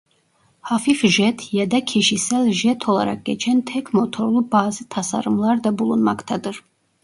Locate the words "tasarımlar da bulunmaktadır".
4.89-6.63